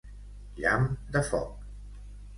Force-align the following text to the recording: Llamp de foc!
Llamp 0.63 0.89
de 1.17 1.23
foc! 1.31 1.53